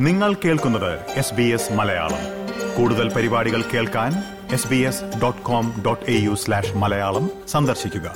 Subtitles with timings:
[0.00, 2.22] നിങ്ങൾ കേൾക്കുന്നത് S B S Malayalam.
[2.76, 4.12] കൂടുതൽ പരിപാടികൾ കേൾക്കാൻ
[4.52, 8.12] S B S dot com dot A U slash Malayalam സന്ദർശിക്കുക.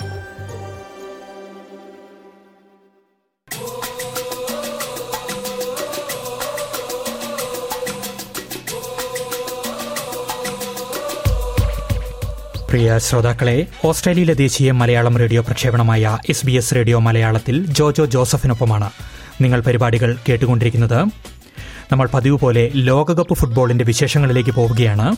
[12.70, 18.90] പ്രിയ ശ്രോതാക്കളെ ഓസ്ട്രേലിയയിലെ ദേശീയ മലയാളം റേഡിയോ പ്രക്ഷേപണമായ എസ് ബി എസ് റേഡിയോ മലയാളത്തിൽ ജോജോ ജോസഫിനൊപ്പമാണ്.
[19.40, 21.33] നിങ്ങൾ പരിപാടികൾ കേട്ടുകൊണ്ടിരിക്കുന്നത്
[21.94, 25.16] നമ്മൾ പതിവ് പോലെ ലോകകപ്പ് ഫുട്ബോളിന്റെ വിശേഷങ്ങളിലേക്ക് പോവുകയാണ്.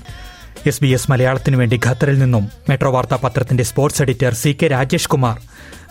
[0.67, 5.09] എസ് ബി എസ് മലയാളത്തിനു വേണ്ടി ഖത്തറിൽ നിന്നും മെട്രോ വാർത്താ പത്രത്തിന്റെ sports editor C K Rajesh
[5.09, 5.41] Kumar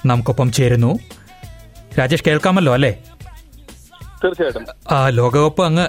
[0.06, 1.00] നമുക്കൊപ്പം ചേരുന്നു.
[2.00, 2.92] രാജേഷ് കേൾക്കാമല്ലോ അല്ലേ?
[4.24, 4.66] തീർച്ചയായിട്ടും.
[4.92, 5.88] ആ, ലോകകപ്പ് അങ്ങ്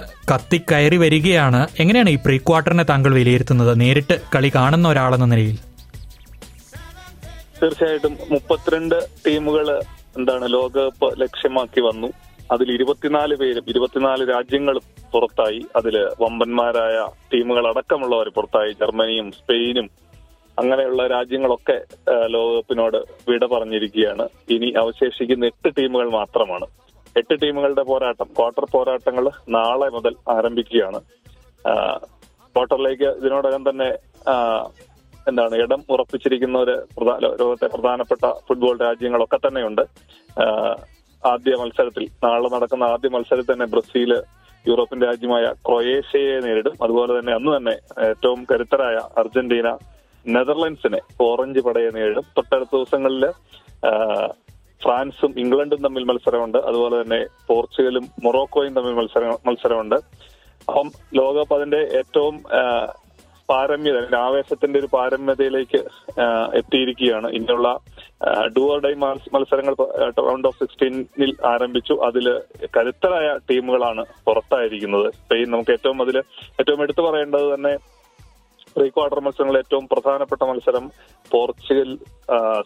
[0.71, 1.67] കയറി വരികയാണ്.
[1.79, 3.79] എങ്ങനെയാണ് ഈ പ്രീ ക്വാർട്ടറിനെ താങ്കൾ വിലയിരുത്തുന്നത്?
[3.79, 5.57] നേരിട്ട് കളി കാണുന്ന ഒരാളെന്ന നിലയിൽ.
[7.63, 9.79] തീർച്ചയായിട്ടും മുപ്പത്തിരണ്ട് ടീമുകൾ
[10.17, 12.07] എന്താണ് ലോകകപ്പ് ലക്ഷ്യമാക്കി വന്നു.
[12.51, 14.81] അതിൽ ഇരുപത്തിനാല് പേരും ഇരുപത്തിനാല് രാജ്യങ്ങളും
[15.13, 15.61] പുറത്തായി.
[15.75, 16.97] അതിൽ വമ്പന്മാരായ
[17.33, 18.71] ടീമുകൾ അടക്കമുള്ളവർ പുറത്തായി.
[18.71, 19.87] ജർമ്മനിയും സ്പെയിനും
[20.59, 21.77] അങ്ങനെയുള്ള രാജ്യങ്ങളൊക്കെ
[22.27, 22.97] ലോകകപ്പിനോട്
[23.29, 24.29] വിട പറഞ്ഞിരിക്കുകയാണ്.
[24.49, 26.67] ഇനി അവശേഷിക്കുന്ന എട്ട് ടീമുകൾ മാത്രമാണ്.
[27.17, 30.99] എട്ട് ടീമുകളുടെ പോരാട്ടം ക്വാർട്ടർ പോരാട്ടങ്ങൾ നാളെ മുതൽ ആരംഭിക്കുകയാണ്.
[32.55, 33.89] ക്വാർട്ടറിലേക്ക് ഇതിനോടകം തന്നെ
[35.29, 36.75] എന്താണ് ഇടം ഉറപ്പിച്ചിരിക്കുന്ന ഒരു
[37.39, 39.81] ലോകത്തെ പ്രധാനപ്പെട്ട ഫുട്ബോൾ രാജ്യങ്ങളൊക്കെ തന്നെയുണ്ട്.
[41.25, 44.11] ആദ്യ മത്സരത്തിൽ നാളെ നടക്കുന്ന ആദ്യ മത്സരത്തിൽ തന്നെ ബ്രസീൽ
[44.67, 46.73] യൂറോപ്യൻ രാജ്യമായ ക്രൊയേഷ്യയെ നേരിടും.
[46.81, 49.77] അതുപോലെ തന്നെ അന്ന് തന്നെ ഏറ്റവും കരുത്തരായ അർജന്റീന
[50.25, 52.25] നെതർലൻഡ്സിനെ ഓറഞ്ച് പടയെ നേരിടും.
[52.37, 53.25] തൊട്ടടുത്ത ദിവസങ്ങളിൽ
[54.83, 56.57] ഫ്രാൻസും ഇംഗ്ലണ്ടും തമ്മിൽ മത്സരമുണ്ട്.
[56.57, 59.95] അതുപോലെ തന്നെ പോർച്ചുഗലും മൊറോക്കോയും തമ്മിൽ മത്സരം മത്സരമുണ്ട്.
[60.69, 62.35] അപ്പം ലോകകപ്പ് അതിന്റെ ഏറ്റവും
[63.51, 65.79] പാരമ്യത അല്ലെങ്കിൽ ആവേശത്തിന്റെ ഒരു പാരമ്യതയിലേക്ക്
[66.59, 67.27] എത്തിയിരിക്കുകയാണ്.
[67.37, 67.67] ഇനിയുള്ള
[68.55, 68.93] ഡുവർ ഡൈ
[69.35, 69.75] മത്സരങ്ങൾ
[70.27, 71.93] റൗണ്ട് ഓഫ് സിക്സ്റ്റീനിൽ ആരംഭിച്ചു.
[72.07, 72.27] അതിൽ
[72.77, 75.07] കരുത്തരായ ടീമുകളാണ് പുറത്തായിരിക്കുന്നത്.
[75.19, 76.17] സ്പെയിൻ നമുക്ക് ഏറ്റവും അതിൽ
[76.61, 77.73] ഏറ്റവും എടുത്തു പറയേണ്ടത് തന്നെ
[78.75, 80.87] പ്രീ ക്വാർട്ടർ മത്സരങ്ങളിൽ ഏറ്റവും പ്രധാനപ്പെട്ട മത്സരം
[81.31, 81.91] പോർച്ചുഗൽ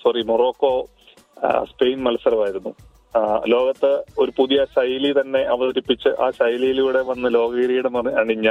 [0.03, 0.73] സോറി മൊറോക്കോ
[1.71, 2.71] സ്പെയിൻ മത്സരമായിരുന്നു.
[3.53, 3.91] ലോകത്ത്
[4.21, 8.49] ഒരു പുതിയ ശൈലി തന്നെ അവതരിപ്പിച്ച് ആ ശൈലിയിലൂടെ വന്ന് ലോകകിരീടം അണിഞ്ഞ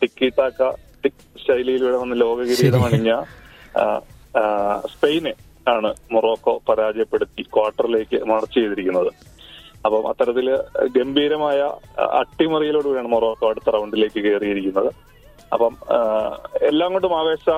[0.00, 0.70] ടിക്കി ടാക്ക
[1.04, 3.12] ടിക് ശൈലിയിലൂടെ വന്ന് ലോകകിരീടം അണിഞ്ഞ
[4.92, 5.32] സ്പെയിനെ
[5.68, 9.10] ആണ് മൊറോക്കോ പരാജയപ്പെടുത്തി ക്വാർട്ടറിലേക്ക് മാർച്ച് ചെയ്തിരിക്കുന്നത്.
[9.86, 10.56] അപ്പം അത്തരത്തിൽ
[10.96, 11.58] ഗംഭീരമായ
[12.02, 14.90] അട്ടിമറിയിലൂടെയാണ് മൊറോക്കോ അടുത്ത റൗണ്ടിലേക്ക് കയറിയിരിക്കുന്നത്.
[15.52, 15.76] അപ്പം
[16.62, 17.50] എല്ലാം കൊണ്ടും ആവേശ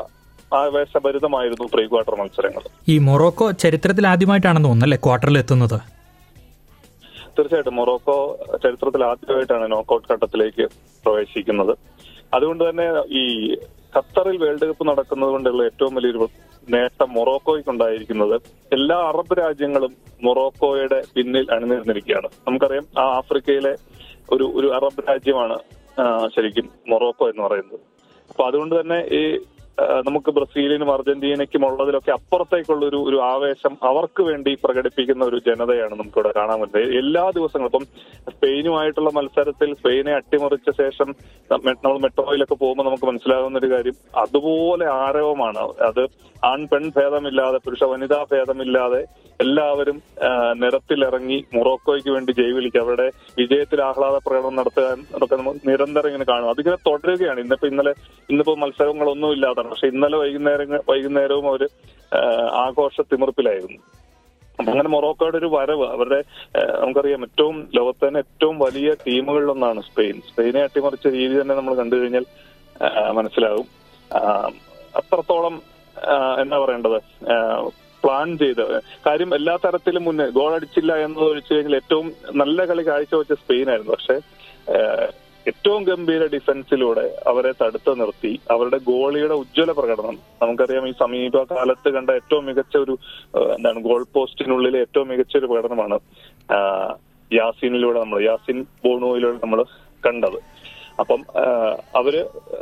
[0.55, 2.63] ആവേശഭരിതമായിരുന്നു പ്രീ ക്വാർട്ടർ മത്സരങ്ങൾ.
[2.89, 5.81] ഈ മൊറോക്കോ ചരിത്രത്തിൽ ആദ്യമായിട്ടാണെന്ന് തോന്നുന്നു അല്ലേ ക്വാർട്ടറിൽ എത്തുന്നത്?
[7.39, 8.17] തീർച്ചയായിട്ടും മൊറോക്കോ
[8.63, 10.69] ചരിത്രത്തിൽ ആദ്യമായിട്ടാണ് നോക്കൌട്ട് ഘട്ടത്തിലേക്ക്
[11.05, 11.79] പ്രവേശിക്കുന്നത്.
[12.35, 12.87] അതുകൊണ്ട് തന്നെ
[13.21, 13.23] ഈ
[13.97, 16.29] ഖത്തറിൽ വേൾഡ് കപ്പ് നടക്കുന്നത് കൊണ്ടുള്ള ഏറ്റവും വലിയൊരു
[16.69, 18.41] നേട്ടം മൊറോക്കോയ്ക്കുണ്ടായിരിക്കുന്നത്.
[18.73, 19.93] എല്ലാ അറബ് രാജ്യങ്ങളും
[20.25, 22.29] മൊറോക്കോയുടെ പിന്നിൽ അണിനിരന്നിരിക്കുകയാണ്.
[22.49, 23.73] നമുക്കറിയാം ആ ആഫ്രിക്കയിലെ
[24.33, 25.57] ഒരു ഒരു അറബ് രാജ്യമാണ്
[26.37, 27.81] ശരിക്കും മൊറോക്കോ എന്ന് പറയുന്നത്.
[28.31, 29.23] അപ്പൊ അതുകൊണ്ട് തന്നെ ഈ
[29.81, 36.61] നമുക്ക് ബ്രസീലിനും അർജന്റീനയ്ക്കും ഉള്ളതിലൊക്കെ അപ്പുറത്തേക്കുള്ള ഒരു ഒരു ആവേശം അവർക്ക് വേണ്ടി പ്രകടിപ്പിക്കുന്ന ഒരു ജനതയാണ് നമുക്കിവിടെ കാണാൻ
[36.61, 36.97] പറ്റുന്നത്.
[36.97, 37.85] എല്ലാ ദിവസങ്ങളും ഇപ്പം
[38.33, 41.15] സ്പെയിനുമായിട്ടുള്ള മത്സരത്തിൽ സ്പെയിനെ അട്ടിമറിച്ച ശേഷം
[41.53, 45.59] നമ്മ- നമ്മൾ മെട്രോയിലൊക്കെ പോകുമ്പോൾ നമുക്ക് മനസ്സിലാകുന്ന ഒരു കാര്യം അതുപോലെ ആരവമാണ്.
[45.59, 46.07] അത്
[46.45, 49.07] ആൺ പെൺ ഭേദമില്ലാതെ പുരുഷ വനിതാ ഭേദമില്ലാതെ
[49.41, 50.03] എല്ലാവരും
[50.53, 56.49] നിരത്തിലിറങ്ങി മൊറോക്കോയ്ക്ക് വേണ്ടി ജയ് വിളിക്കുക അവരുടെ വിജയത്തിൽ ആഹ്ലാദ പ്രകടനം നടത്തുക എന്നൊക്കെ നമ്മൾ നിരന്തരം ഇങ്ങനെ കാണും.
[56.49, 57.41] അതിങ്ങനെ തുടരുകയാണ്.
[57.41, 57.95] ഇന്നിപ്പോ ഇന്നലെ
[58.31, 59.31] ഇന്നിപ്പോ മത്സരങ്ങളൊന്നും
[59.63, 61.63] ഇല്ലാതാണ് പക്ഷെ ഇന്നലെ വൈകുന്നേരം വൈകുന്നേരവും അവർ
[62.65, 63.81] ആഘോഷ തിമിർപ്പിലായിരുന്നു
[64.59, 66.19] അങ്ങനെ മൊറോക്കോയുടെ ഒരു വരവ് അവരുടെ
[66.83, 70.17] നമുക്കറിയാം ഏറ്റവും ലോകത്തെ തന്നെ ഏറ്റവും വലിയ ടീമുകളിലൊന്നാണ് സ്പെയിൻ.
[70.31, 72.25] സ്പെയിനെ അട്ടിമറിച്ച രീതി തന്നെ നമ്മൾ കണ്ടു കഴിഞ്ഞാൽ
[73.19, 73.67] മനസ്സിലാകും.
[75.01, 75.55] അത്രത്തോളം
[76.43, 76.99] എന്താ പറയേണ്ടത്?
[78.05, 78.63] പ്ലാൻ ചെയ്ത്
[79.07, 82.07] കാര്യം എല്ലാ തരത്തിലും മുന്നേ ഗോൾ അടിച്ചില്ല എന്നത് ഒഴിച്ചു കഴിഞ്ഞാൽ ഏറ്റവും
[82.41, 83.93] നല്ല കളി കാഴ്ചവെച്ച സ്പെയിനായിരുന്നു.
[83.93, 84.17] പക്ഷെ
[85.51, 88.33] ഏറ്റവും ഗംഭീര ഡിഫൻസിലൂടെ അവരെ തടുത്തു നിർത്തി.
[88.51, 90.17] അവരുടെ ഗോളിയുടെ ഉജ്ജ്വല പ്രകടനം.
[90.43, 92.95] നമുക്കറിയാം ഈ സമീപകാലത്ത് കണ്ട ഏറ്റവും മികച്ച ഒരു
[93.57, 95.99] എന്താണ് ഗോൾ പോസ്റ്റിനുള്ളിലെ ഏറ്റവും മികച്ച ഒരു പ്രകടനമാണ്
[97.31, 99.61] യാസിനിലൂടെ നമ്മൾ യാസിൻ ബോണോയിലൂടെ നമ്മൾ
[100.07, 100.39] കണ്ടത്.
[101.03, 101.21] അപ്പം
[102.01, 102.15] അവർ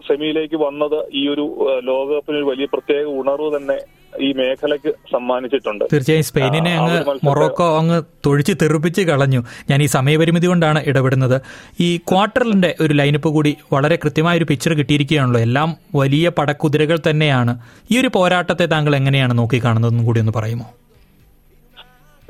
[0.09, 1.45] സെമിയിലേക്ക് വന്നത് ഈ ഒരു
[1.91, 3.77] ലോകകപ്പിന് ഒരു വലിയ പ്രത്യേക ഉണർവ് തന്നെ
[4.21, 5.85] ഈ മേഖലയ്ക്ക് സമ്മാനിച്ചിട്ടുണ്ട്.
[5.93, 9.45] തീർച്ചയായും സ്പെയിനിനെ അങ്ങ് മൊറോക്കോ അങ്ങ് തൊഴിച്ച് തെറിപ്പിച്ച് കളഞ്ഞു.
[9.71, 11.41] ഞാൻ ഈ സമയപരിമിതി കൊണ്ടാണ് ഇടപെടുന്നത്.
[11.81, 15.41] ഈ ക്വാർട്ടറിന്റെ ഒരു ലൈനപ്പ് കൂടി വളരെ കൃത്യമായ ഒരു പിക്ചർ കിട്ടിയിരിക്കുകയാണല്ലോ.
[15.41, 17.59] എല്ലാം വലിയ പടക്കുതിരകൾ തന്നെയാണ്.
[17.91, 20.75] ഈ ഒരു പോരാട്ടത്തെ താങ്കൾ എങ്ങനെയാണ് നോക്കിക്കാണുന്നതെന്നും കൂടി ഒന്ന് പറയുമോ?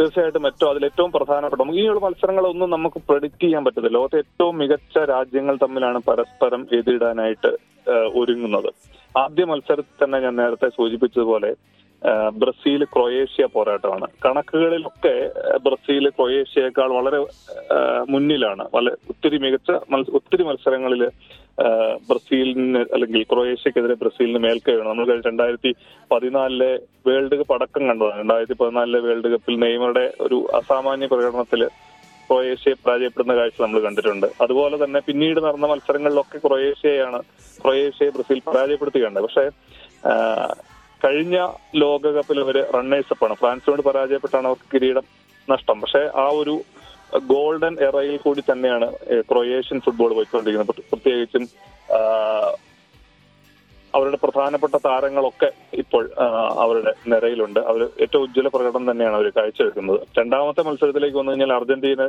[0.01, 3.95] തീർച്ചയായിട്ടും ഏറ്റവും അതിൽ ഏറ്റവും പ്രധാനപ്പെട്ട ഇനിയുള്ള മത്സരങ്ങളൊന്നും നമുക്ക് പ്രഡിക്റ്റ് ചെയ്യാൻ പറ്റത്തില്ല.
[3.99, 7.70] ലോകത്തെ ഏറ്റവും മികച്ച രാജ്യങ്ങൾ തമ്മിലാണ് പരസ്പരം എതിരിടാനായിട്ട്
[8.21, 8.71] ഒരുങ്ങുന്നത്.
[9.19, 11.51] ആദ്യ മത്സരത്തിൽ തന്നെ ഞാൻ നേരത്തെ സൂചിപ്പിച്ചതുപോലെ
[12.33, 14.07] ബ്രസീൽ ക്രൊയേഷ്യ പോരാട്ടമാണ്.
[14.25, 15.15] കണക്കുകളിലൊക്കെ
[15.65, 17.19] ബ്രസീൽ ക്രൊയേഷ്യയേക്കാൾ വളരെ
[18.09, 18.65] മുന്നിലാണ്.
[18.75, 19.71] വളരെ ഒത്തിരി മികച്ച
[20.19, 21.05] ഒത്തിരി മത്സരങ്ങളിൽ
[22.09, 25.73] ബ്രസീലിന് അല്ലെങ്കിൽ ക്രൊയേഷ്യക്കെതിരെ ബ്രസീലിന് മേൽക്കൈയാണ് നമ്മൾ രണ്ടായിരത്തി
[26.11, 26.71] പതിനാലിലെ
[27.07, 28.19] വേൾഡ് കപ്പ് അടക്കം കണ്ടതാണ്.
[28.21, 31.63] രണ്ടായിരത്തി പതിനാലിലെ വേൾഡ് കപ്പിൽ നെയ്മറുടെ ഒരു അസാമാന്യ പ്രകടനത്തിൽ
[32.31, 34.27] ക്രൊയേഷ്യയെ പരാജയപ്പെടുന്ന കാഴ്ച നമ്മൾ കണ്ടിട്ടുണ്ട്.
[34.41, 37.23] അതുപോലെ തന്നെ പിന്നീട് നടന്ന മത്സരങ്ങളിലൊക്കെ ക്രൊയേഷ്യയാണ്
[37.65, 39.51] ക്രൊയേഷ്യയെ ബ്രസീൽ പരാജയപ്പെടുത്തുകയുണ്ട് പക്ഷേ
[41.05, 43.35] കഴിഞ്ഞ ലോകകപ്പിൽ അവർ റണ്ണേഴ്സ് അപ്പ് ആണ്.
[43.35, 45.03] ഫ്രാൻസിനോട് പരാജയപ്പെട്ടാണ് അവർക്ക് കിരീടം
[45.51, 45.81] നഷ്ടം.
[45.81, 46.61] പക്ഷേ ആ ഒരു
[47.19, 50.77] ഗോൾഡൻ എറയിൽ കൂടി തന്നെയാണ് ക്രൊയേഷ്യൻ ഫുട്ബോൾ പോയിക്കൊണ്ടിരിക്കുന്നത്.
[50.77, 51.49] പ്ര- പ്രത്യേകിച്ചും
[53.95, 56.11] അവരുടെ പ്രധാനപ്പെട്ട താരങ്ങളൊക്കെ ഇപ്പോൾ
[56.65, 57.61] അവരുടെ നിരയിലുണ്ട്.
[57.61, 60.01] അവർ ഏറ്റവും ഉജ്ജ്വല പ്രകടനം തന്നെയാണ് അവർ കാഴ്ചവെക്കുന്നത്.
[60.19, 62.05] രണ്ടാമത്തെ മത്സരത്തിലേക്ക് വന്നു കഴിഞ്ഞാൽ അർജന്റീന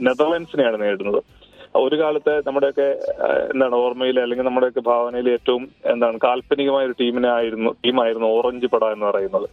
[0.00, 1.20] നെതർലൻഡ്സിനെയാണ് നേരിടുന്നത്.
[1.76, 2.88] ഒരു കാലത്തെ നമ്മുടെയൊക്കെ
[3.52, 9.06] എന്താണ് ഓർമ്മയിൽ അല്ലെങ്കിൽ നമ്മുടെയൊക്കെ ഭാവനയിൽ ഏറ്റവും എന്താണ് കാൽപ്പനികമായ ഒരു ടീമിനെ ആയിരുന്നു ടീമായിരുന്നു ഓറഞ്ച് പട എന്ന്
[9.06, 9.48] പറയുന്നത്.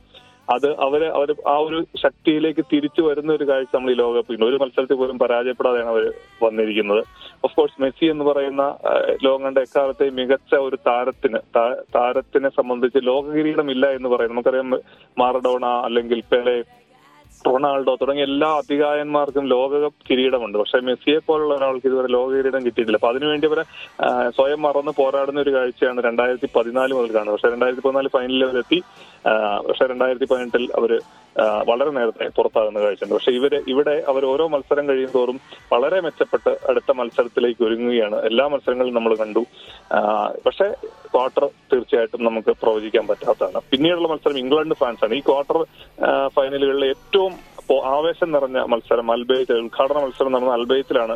[0.52, 4.98] അത് അവർ അവർ ആ ഒരു ശക്തിയിലേക്ക് തിരിച്ചു വരുന്ന ഒരു കാഴ്ച നമ്മൾ ഈ ലോകകപ്പിൽ ഒരു മത്സരത്തിൽ
[4.98, 6.06] പോലും പരാജയപ്പെടാതെയാണ് അവർ
[6.42, 7.02] വന്നിരിക്കുന്നത്.
[7.46, 8.64] ഓഫ് കോഴ്സ് മെസ്സി എന്ന് പറയുന്ന
[9.26, 11.40] ലോകം കണ്ട എക്കാലത്തെ മികച്ച ഒരു താരത്തിന്
[11.96, 14.70] താരത്തിനെ സംബന്ധിച്ച് ലോകകിരീടം ഇല്ല എന്ന് പറയുന്നത് നമുക്കറിയാം
[15.18, 16.58] മാറഡോണ അല്ലെങ്കിൽ പെലെ
[17.48, 20.58] റൊണാൾഡോ തുടങ്ങിയ എല്ലാ അധികായന്മാർക്കും ലോകകപ്പ് കിരീടമുണ്ട്.
[20.58, 23.00] പക്ഷെ മെസ്സിയെ പോലുള്ള ഒരാൾക്ക് ഇതുവരെ ലോക കിരീടം കിട്ടിയിട്ടില്ല.
[23.02, 23.64] അപ്പൊ അതിനുവേണ്ടി അവരെ
[24.38, 28.80] സ്വയം മറന്ന് പോരാടുന്ന ഒരു കാഴ്ചയാണ് രണ്ടായിരത്തി പതിനാല് മുതൽ കാണുന്നത് പക്ഷെ രണ്ടായിരത്തി പതിനാല് ഫൈനലിൽ അവരെത്തി
[29.68, 30.92] പക്ഷെ രണ്ടായിരത്തി പതിനെട്ടിൽ അവർ
[31.70, 33.14] വളരെ നേരത്തെ പുറത്താകുന്ന കാഴ്ചയുണ്ട്.
[33.16, 35.38] പക്ഷെ ഇവർ ഇവിടെ അവർ ഓരോ മത്സരം കഴിയും തോറും
[35.74, 38.18] വളരെ മെച്ചപ്പെട്ട് അടുത്ത മത്സരത്തിലേക്ക് ഒരുങ്ങുകയാണ്.
[38.30, 39.44] എല്ലാ മത്സരങ്ങളും നമ്മൾ കണ്ടു.
[40.46, 40.68] പക്ഷെ
[41.14, 43.62] ക്വാർട്ടർ തീർച്ചയായിട്ടും നമുക്ക് പ്രവചിക്കാൻ പറ്റാത്തതാണ്.
[43.72, 45.60] പിന്നീടുള്ള മത്സരം ഇംഗ്ലണ്ട് ഫ്രാൻസ് ആണ് ഈ ക്വാർട്ടർ
[46.38, 47.31] ഫൈനലുകളിലെ ഏറ്റവും
[47.80, 51.16] ആവേശം നിറഞ്ഞ മത്സരം അൽബേറ്റ് ഉദ്ഘാടന മത്സരം നടന്ന അൽബേറ്റിലാണ്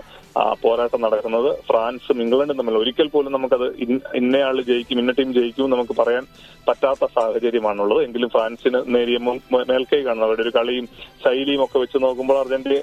[0.62, 1.56] പോരാട്ടം നടക്കുന്നത്.
[1.68, 6.26] ഫ്രാൻസും ഇംഗ്ലണ്ടും തമ്മിൽ ഒരിക്കൽ പോലും നമുക്കത് ഇന്ന- ഇന്നയാൾ ജയിക്കും ഇന്ന ടീം ജയിക്കും നമുക്ക് പറയാൻ
[6.68, 8.04] പറ്റാത്ത സാഹചര്യമാണുള്ളത്.
[8.04, 10.88] എങ്കിലും ഫ്രാൻസിന് നേരിയ മേൽക്കൈ കാണുന്നത് അവരുടെ ഒരു കളിയും
[11.26, 12.82] ശൈലിയും ഒക്കെ വെച്ച് നോക്കുമ്പോൾ അർജന്റീന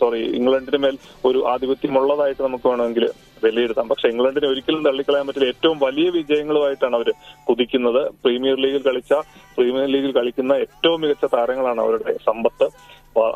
[0.00, 3.06] സോറി ഇംഗ്ലണ്ടിന് മേൽ ഒരു ആധിപത്യമുള്ളതായിട്ട് നമുക്ക് വേണമെങ്കിൽ
[3.44, 5.48] വിലയിരുത്താം പക്ഷെ ഇംഗ്ലണ്ടിനെ ഒരിക്കലും തള്ളിക്കളയാൻ പറ്റില്ല.
[5.54, 7.10] ഏറ്റവും വലിയ വിജയങ്ങളുമായിട്ടാണ് അവർ
[7.48, 8.02] കുതിക്കുന്നത്.
[8.24, 9.12] പ്രീമിയർ ലീഗിൽ കളിച്ച
[9.56, 12.68] പ്രീമിയർ ലീഗിൽ കളിക്കുന്ന ഏറ്റവും മികച്ച താരങ്ങളാണ് അവരുടെ സമ്പത്ത്.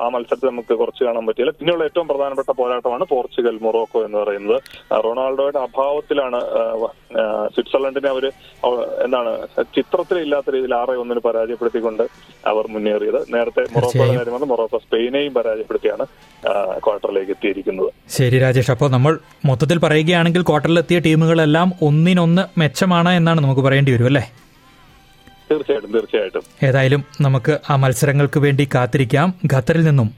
[0.04, 1.52] ആ മത്സരത്തിൽ നമുക്ക് കുറച്ച് കാണാൻ പറ്റില്ല.
[1.58, 4.58] പിന്നെയുള്ള ഏറ്റവും പ്രധാനപ്പെട്ട പോരാട്ടമാണ് പോർച്ചുഗൽ മൊറോക്കോ എന്ന് പറയുന്നത്.
[5.04, 6.40] റൊണാൾഡോയുടെ അഭാവത്തിലാണ്
[7.54, 8.24] സ്വിറ്റ്സർലൻഡിനെ അവർ
[9.04, 9.32] എന്താണ്
[9.76, 12.04] ചിത്രത്തിലില്ലാത്ത രീതിയിൽ ആറ് ഒന്നിന് പരാജയപ്പെടുത്തിക്കൊണ്ട്
[12.52, 13.18] അവർ മുന്നേറിയത്.
[13.34, 16.06] നേരത്തെ മൊറോക്കോയുടെ കാര്യമാണ് മൊറോക്കോ സ്പെയിനെയും പരാജയപ്പെടുത്തിയാണ്
[16.84, 17.90] ക്വാർട്ടറിലേക്ക് എത്തിയിരിക്കുന്നത്.
[18.18, 19.18] ശരി രാജേഷ് അപ്പോൾ നമ്മൾ
[19.50, 24.32] മൊത്തത്തിൽ പറയുകയാണെങ്കിൽ ക്വാർട്ടറിലെത്തിയ ടീമുകളെല്ലാം ഒന്നിനൊന്ന് മെച്ചമാണ് എന്നാണ് നമുക്ക് പറയേണ്ടി വരും അല്ലേ?
[25.50, 26.42] തീർച്ചയായിട്ടും തീർച്ചയായിട്ടും.
[26.62, 29.34] ഏതായാലും നമുക്ക് ആ മത്സരങ്ങൾക്ക് വേണ്ടി കാത്തിരിക്കാം.
[29.52, 30.10] ഖത്തറിൽ നിന്നും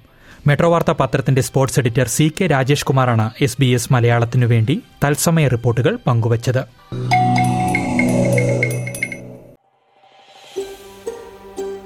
[0.47, 5.49] മെട്രോ വാർത്താ പത്രത്തിന്റെ sports editor C K Rajesh കുമാറാണ് എസ് ബി എസ് മലയാളത്തിനു വേണ്ടി തത്സമയ
[5.49, 6.63] റിപ്പോർട്ടുകൾ പങ്കുവച്ചത്.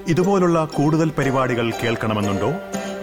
[0.09, 2.53] ഇതുപോലുള്ള കൂടുതൽ പരിപാടികൾ കേൾക്കണമെന്നുണ്ടോ?